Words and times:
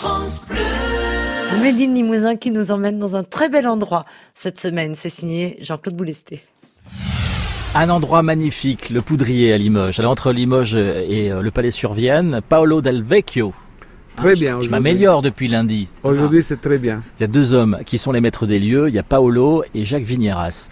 France 0.00 0.46
Bleu. 0.48 1.62
Médine 1.62 1.94
Limousin 1.94 2.36
qui 2.36 2.50
nous 2.50 2.70
emmène 2.70 2.98
dans 2.98 3.16
un 3.16 3.22
très 3.22 3.50
bel 3.50 3.68
endroit. 3.68 4.06
Cette 4.34 4.58
semaine, 4.58 4.94
c'est 4.94 5.10
signé 5.10 5.58
Jean-Claude 5.60 5.94
Boulesté. 5.94 6.42
Un 7.74 7.90
endroit 7.90 8.22
magnifique, 8.22 8.88
le 8.88 9.02
Poudrier 9.02 9.52
à 9.52 9.58
Limoges. 9.58 10.00
Alors 10.00 10.12
entre 10.12 10.32
Limoges 10.32 10.74
et 10.74 11.30
euh, 11.30 11.42
le 11.42 11.50
Palais 11.50 11.70
sur 11.70 11.92
Vienne, 11.92 12.40
Paolo 12.48 12.80
Del 12.80 13.02
Vecchio. 13.02 13.52
Très 14.16 14.36
bien. 14.36 14.62
Je 14.62 14.70
m'améliore 14.70 15.20
depuis 15.20 15.48
lundi. 15.48 15.86
Aujourd'hui, 16.02 16.42
c'est 16.42 16.62
très 16.62 16.78
bien. 16.78 17.00
Il 17.18 17.20
y 17.20 17.24
a 17.24 17.28
deux 17.28 17.52
hommes 17.52 17.80
qui 17.84 17.98
sont 17.98 18.12
les 18.12 18.22
maîtres 18.22 18.46
des 18.46 18.58
lieux. 18.58 18.88
Il 18.88 18.94
y 18.94 18.98
a 18.98 19.02
Paolo 19.02 19.64
et 19.74 19.84
Jacques 19.84 20.04
Vigneras. 20.04 20.70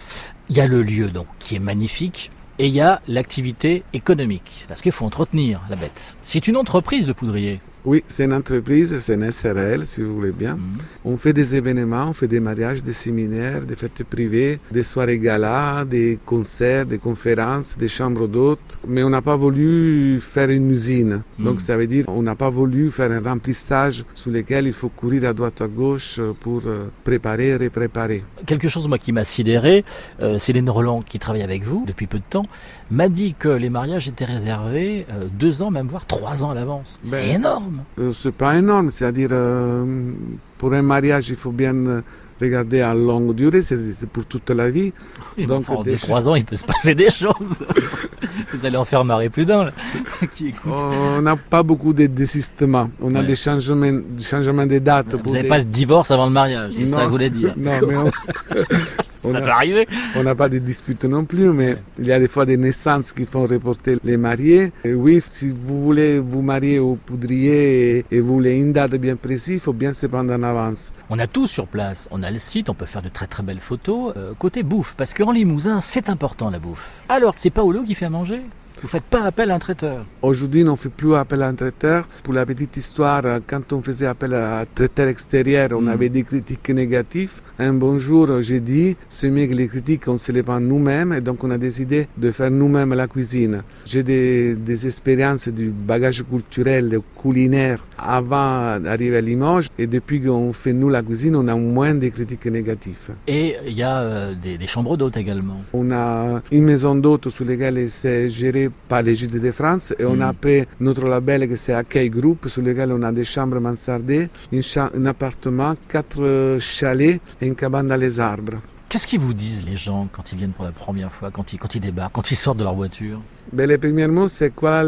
Il 0.49 0.57
y 0.57 0.59
a 0.59 0.65
le 0.65 0.81
lieu 0.81 1.11
donc 1.11 1.27
qui 1.37 1.55
est 1.55 1.59
magnifique 1.59 2.31
et 2.57 2.65
il 2.65 2.73
y 2.73 2.81
a 2.81 2.99
l'activité 3.07 3.83
économique 3.93 4.65
parce 4.67 4.81
qu'il 4.81 4.91
faut 4.91 5.05
entretenir 5.05 5.61
la 5.69 5.75
bête. 5.75 6.15
C'est 6.23 6.47
une 6.47 6.57
entreprise 6.57 7.07
le 7.07 7.13
Poudrier. 7.13 7.59
Oui, 7.85 8.03
c'est 8.07 8.25
une 8.25 8.33
entreprise, 8.33 8.97
c'est 8.97 9.13
une 9.15 9.31
SRL, 9.31 9.85
si 9.85 10.03
vous 10.03 10.15
voulez 10.15 10.31
bien. 10.31 10.55
Mhm. 10.55 10.61
On 11.05 11.17
fait 11.17 11.33
des 11.33 11.55
événements, 11.55 12.07
on 12.09 12.13
fait 12.13 12.27
des 12.27 12.39
mariages, 12.39 12.83
des 12.83 12.93
séminaires, 12.93 13.61
des 13.61 13.75
fêtes 13.75 14.03
privées, 14.03 14.59
des 14.71 14.83
soirées 14.83 15.17
galas, 15.19 15.85
des 15.85 16.19
concerts, 16.25 16.85
des 16.85 16.97
conférences, 16.97 17.77
des 17.77 17.87
chambres 17.87 18.27
d'hôtes. 18.27 18.77
Mais 18.87 19.01
on 19.03 19.09
n'a 19.09 19.21
pas 19.21 19.35
voulu 19.35 20.19
faire 20.19 20.49
une 20.49 20.69
usine. 20.71 21.21
Donc 21.39 21.53
Mhm. 21.55 21.59
ça 21.59 21.77
veut 21.77 21.87
dire 21.87 22.05
on 22.07 22.21
n'a 22.21 22.35
pas 22.35 22.49
voulu 22.49 22.91
faire 22.91 23.11
un 23.11 23.21
remplissage 23.21 24.03
sur 24.13 24.31
lequel 24.31 24.67
il 24.67 24.73
faut 24.73 24.89
courir 24.89 25.23
à 25.29 25.33
droite 25.33 25.61
à 25.61 25.67
gauche 25.67 26.19
pour 26.41 26.61
euh, 26.65 26.87
préparer 27.03 27.49
et 27.49 27.55
repréparer. 27.57 28.23
Quelque 28.45 28.67
chose 28.67 28.87
moi 28.87 28.97
qui 28.97 29.11
m'a 29.11 29.23
sidéré, 29.23 29.85
euh, 30.21 30.37
Céline 30.37 30.69
Roland 30.69 31.01
qui 31.01 31.17
travaille 31.19 31.43
avec 31.43 31.63
vous 31.63 31.83
depuis 31.87 32.07
peu 32.07 32.17
de 32.17 32.23
temps, 32.29 32.45
m'a 32.91 33.07
dit 33.09 33.35
que 33.37 33.49
les 33.49 33.69
mariages 33.69 34.07
étaient 34.07 34.25
réservés 34.25 35.05
euh, 35.11 35.25
deux 35.31 35.61
ans, 35.61 35.71
même 35.71 35.87
voire 35.87 36.05
trois 36.05 36.43
ans 36.43 36.51
à 36.51 36.53
l'avance. 36.55 36.99
C'est 37.01 37.17
Ben, 37.39 37.41
énorme. 37.69 37.83
Euh, 37.99 38.11
c'est 38.13 38.31
pas 38.33 38.55
énorme, 38.55 38.89
c'est-à-dire 38.89 39.29
euh, 39.31 40.11
pour 40.57 40.73
un 40.73 40.81
mariage, 40.81 41.29
il 41.29 41.35
faut 41.35 41.51
bien 41.51 41.73
euh, 41.75 42.01
regarder 42.41 42.81
à 42.81 42.93
longue 42.93 43.35
durée, 43.35 43.61
c'est 43.61 43.77
pour 44.11 44.25
toute 44.25 44.49
la 44.49 44.69
vie. 44.69 44.93
Et 45.37 45.45
donc, 45.45 45.61
enfin, 45.61 45.73
en 45.75 45.83
des- 45.83 45.91
deux, 45.91 45.97
trois 45.97 46.27
ans, 46.27 46.35
il 46.35 46.45
peut 46.45 46.55
se 46.55 46.65
passer 46.65 46.95
des 46.95 47.09
choses. 47.09 47.63
Vous 48.53 48.65
allez 48.65 48.77
en 48.77 48.85
faire 48.85 49.03
marrer 49.05 49.29
plus 49.29 49.45
d'un 49.45 49.65
là, 49.65 49.71
qui 50.31 50.47
écoute. 50.47 50.71
On 50.75 51.21
n'a 51.21 51.35
pas 51.35 51.63
beaucoup 51.63 51.93
de 51.93 52.05
désistements. 52.07 52.89
On 53.01 53.13
a 53.15 53.23
des 53.23 53.35
changements, 53.35 53.91
des 53.91 54.23
changements 54.23 54.65
de 54.65 54.79
dates. 54.79 55.15
Vous 55.15 55.31
n'avez 55.31 55.43
des- 55.43 55.49
pas 55.49 55.59
de 55.59 55.65
divorce 55.69 56.11
avant 56.11 56.25
le 56.27 56.31
mariage, 56.31 56.73
c'est 56.75 56.87
ça 56.87 56.99
que 57.01 57.03
vous 57.05 57.11
voulez 57.11 57.29
dire. 57.29 57.53
Non, 57.57 57.71
mais 57.87 57.95
on- 57.97 58.11
on 59.23 59.31
ça 59.31 59.37
a- 59.39 59.41
peut 59.41 59.49
arriver. 59.49 59.87
on 60.15 60.23
n'a 60.23 60.35
pas 60.35 60.49
de 60.49 60.59
disputes 60.59 61.05
non 61.05 61.25
plus, 61.25 61.49
mais 61.51 61.77
il 61.97 62.05
y 62.07 62.11
a 62.11 62.19
des 62.19 62.27
fois 62.27 62.45
des 62.45 62.57
naissances 62.57 63.11
qui 63.11 63.25
font 63.25 63.45
reporter 63.45 63.97
les 64.03 64.17
mariés. 64.17 64.71
Et 64.83 64.93
oui, 64.93 65.21
si 65.25 65.49
vous 65.49 65.81
voulez 65.83 66.19
vous 66.19 66.41
marier 66.41 66.79
au 66.79 66.95
poudrier 66.95 67.97
et, 67.99 68.05
et 68.11 68.19
vous 68.19 68.33
voulez 68.35 68.57
une 68.57 68.73
date 68.73 68.95
bien 68.95 69.15
précise, 69.15 69.55
il 69.55 69.59
faut 69.59 69.73
bien 69.73 69.93
se 69.93 70.07
prendre 70.07 70.33
en 70.33 70.43
avance. 70.43 70.91
On 71.09 71.19
a 71.19 71.27
tout 71.27 71.47
sur 71.47 71.67
place. 71.67 72.07
On 72.11 72.23
a 72.23 72.31
le 72.31 72.39
site, 72.39 72.69
on 72.69 72.73
peut 72.73 72.85
faire 72.85 73.01
de 73.01 73.09
très 73.09 73.27
très 73.27 73.43
belles 73.43 73.59
photos. 73.59 74.13
Euh, 74.17 74.33
côté 74.37 74.63
bouffe, 74.63 74.95
parce 74.97 75.13
qu'en 75.13 75.31
Limousin, 75.31 75.81
c'est 75.81 76.09
important 76.09 76.49
la 76.49 76.59
bouffe. 76.59 77.03
Alors, 77.09 77.33
c'est 77.37 77.49
Paolo 77.49 77.83
qui 77.83 77.95
fait 77.95 78.05
à 78.05 78.09
manger? 78.09 78.41
Vous 78.81 78.87
faites 78.87 79.03
pas 79.03 79.23
appel 79.23 79.51
à 79.51 79.55
un 79.55 79.59
traiteur 79.59 80.05
Aujourd'hui, 80.21 80.63
on 80.63 80.71
ne 80.71 80.75
fait 80.77 80.89
plus 80.89 81.13
appel 81.15 81.41
à 81.41 81.47
un 81.47 81.53
traiteur. 81.53 82.07
Pour 82.23 82.33
la 82.33 82.45
petite 82.45 82.77
histoire, 82.77 83.23
quand 83.45 83.73
on 83.73 83.81
faisait 83.81 84.05
appel 84.05 84.33
à 84.33 84.61
un 84.61 84.65
traiteur 84.73 85.07
extérieur, 85.09 85.69
on 85.73 85.81
Mm. 85.81 85.87
avait 85.89 86.09
des 86.09 86.23
critiques 86.23 86.69
négatives. 86.69 87.41
Un 87.57 87.73
bon 87.73 87.99
jour, 87.99 88.41
j'ai 88.41 88.59
dit, 88.61 88.95
c'est 89.09 89.29
mieux 89.29 89.47
que 89.47 89.53
les 89.53 89.67
critiques, 89.67 90.07
on 90.07 90.17
se 90.17 90.31
les 90.31 90.43
prend 90.43 90.59
nous-mêmes. 90.59 91.13
Et 91.13 91.21
donc, 91.21 91.43
on 91.43 91.51
a 91.51 91.57
décidé 91.57 92.07
de 92.17 92.31
faire 92.31 92.51
nous-mêmes 92.51 92.93
la 92.93 93.07
cuisine. 93.07 93.63
J'ai 93.85 94.03
des, 94.03 94.55
des 94.55 94.85
expériences 94.87 95.49
du 95.49 95.69
bagage 95.69 96.23
culturel, 96.29 96.99
culinaire, 97.21 97.83
avant 97.97 98.79
d'arriver 98.79 99.17
à 99.17 99.21
Limoges. 99.21 99.67
Et 99.77 99.87
depuis 99.87 100.21
qu'on 100.21 100.53
fait 100.53 100.73
nous 100.73 100.89
la 100.89 101.01
cuisine, 101.01 101.35
on 101.35 101.47
a 101.47 101.55
moins 101.55 101.95
de 101.95 102.07
critiques 102.07 102.45
négatives. 102.45 103.09
Et 103.27 103.55
il 103.67 103.73
y 103.77 103.83
a 103.83 103.99
euh, 103.99 104.35
des, 104.41 104.57
des 104.57 104.67
chambres 104.67 104.95
d'hôtes 104.95 105.17
également. 105.17 105.61
On 105.73 105.91
a 105.91 106.41
une 106.51 106.63
maison 106.63 106.95
d'hôtes 106.95 107.29
sur 107.29 107.43
laquelle 107.45 107.89
c'est 107.89 108.29
géré 108.29 108.68
par 108.87 109.01
les 109.01 109.15
de 109.27 109.51
France 109.51 109.93
et 109.99 110.05
on 110.05 110.15
Mm. 110.15 110.21
a 110.21 110.27
après 110.29 110.67
notre 110.79 111.05
label 111.07 111.47
que 111.49 111.55
c'est 111.55 111.73
Accueil 111.73 112.09
Group 112.09 112.47
sur 112.47 112.61
lequel 112.61 112.91
on 112.91 113.01
a 113.03 113.11
des 113.11 113.23
chambres 113.25 113.59
mansardées, 113.59 114.29
une 114.51 114.63
cha- 114.63 114.91
un 114.95 115.05
appartement, 115.05 115.75
quatre 115.87 116.21
euh, 116.23 116.59
chalets 116.59 117.19
et 117.41 117.47
une 117.47 117.55
cabane 117.55 117.87
dans 117.87 117.95
les 117.95 118.19
arbres. 118.19 118.57
Qu'est-ce 118.87 119.05
qu'ils 119.05 119.19
vous 119.19 119.35
disent 119.35 119.63
les 119.65 119.77
gens 119.77 120.07
quand 120.11 120.31
ils 120.31 120.37
viennent 120.39 120.51
pour 120.51 120.65
la 120.65 120.71
première 120.71 121.11
fois, 121.11 121.29
quand 121.29 121.53
ils, 121.53 121.59
quand 121.59 121.75
ils 121.75 121.79
débarquent, 121.81 122.13
quand 122.13 122.31
ils 122.31 122.35
sortent 122.35 122.57
de 122.57 122.63
leur 122.63 122.73
voiture? 122.73 123.21
Ben, 123.53 123.67
le 123.69 123.77
premier 123.77 124.07
mot 124.07 124.27
c'est 124.27 124.49
quoi, 124.55 124.83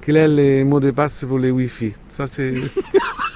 quel 0.00 0.16
est 0.16 0.28
le 0.60 0.64
mot 0.64 0.78
de 0.80 0.90
passe 0.92 1.24
pour 1.26 1.38
les 1.38 1.50
Wi-Fi? 1.50 1.92
Ça 2.08 2.26
c'est 2.28 2.54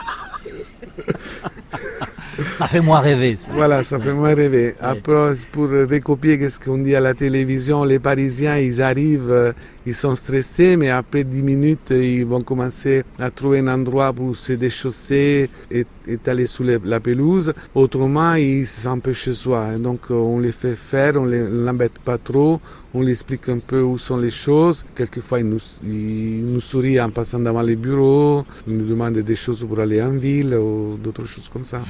Ça 2.56 2.66
fait 2.66 2.80
moins 2.80 3.00
rêver. 3.00 3.36
ça. 3.36 3.50
voilà, 3.52 3.82
ça 3.82 3.98
fait 3.98 4.14
moins 4.14 4.32
rêver. 4.34 4.74
Après 4.80 5.34
pour 5.52 5.68
recopier 5.68 6.48
ce 6.48 6.58
qu'on 6.58 6.78
dit 6.78 6.94
à 6.94 7.00
la 7.00 7.12
télévision, 7.12 7.84
les 7.84 7.98
Parisiens 7.98 8.56
ils 8.56 8.80
arrivent, 8.80 9.30
euh, 9.30 9.52
ils 9.84 9.92
sont 9.92 10.14
stressés, 10.14 10.74
mais 10.78 10.88
après 10.88 11.22
10 11.24 11.42
minutes 11.42 11.90
ils 11.90 12.24
vont 12.24 12.40
commencer 12.40 13.04
à 13.18 13.30
trouver 13.30 13.58
un 13.58 13.68
endroit 13.68 14.10
pour 14.14 14.34
se 14.34 14.54
déchausser 14.54 15.50
et, 15.70 15.84
aller 16.26 16.46
sous 16.46 16.64
la 16.64 16.98
pelouse. 16.98 17.52
Autrement 17.74 18.34
ils 18.36 18.66
se 18.66 18.80
sentent 18.80 18.96
un 18.96 19.00
peu 19.00 19.12
chez 19.12 19.34
soi. 19.34 19.76
Donc 19.78 20.00
euh, 20.10 20.14
on 20.14 20.38
les 20.38 20.52
fait 20.52 20.76
faire, 20.76 21.16
on 21.16 21.26
les 21.26 21.42
l'embête 21.46 21.98
pas 21.98 22.16
trop, 22.16 22.58
on 22.94 23.02
les 23.02 23.10
explique 23.10 23.50
un 23.50 23.58
peu 23.58 23.82
où 23.82 23.98
sont 23.98 24.16
les 24.16 24.30
choses. 24.30 24.86
Quelquefois 24.94 25.40
ils 25.40 25.46
nous, 25.46 25.60
ils 25.84 26.46
nous 26.46 26.60
sourient 26.60 27.02
en 27.02 27.10
passant 27.10 27.38
devant 27.38 27.60
les 27.60 27.76
bureaux, 27.76 28.46
ils 28.66 28.78
nous 28.78 28.86
demandent 28.86 29.18
des 29.18 29.34
choses 29.34 29.62
pour 29.62 29.78
aller 29.78 30.00
en 30.02 30.12
ville 30.12 30.54
ou 30.54 30.96
d'autres 30.96 31.26
choses 31.26 31.50
comme 31.50 31.64
ça. 31.64 31.82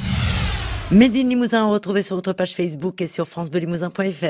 Médine 0.93 1.29
Limousin 1.29 1.65
à 1.65 1.67
retrouver 1.67 2.03
sur 2.03 2.15
votre 2.15 2.33
page 2.33 2.55
Facebook 2.55 3.01
et 3.01 3.09
sur 3.09 3.27
francebelimousin.fr. 3.27 4.27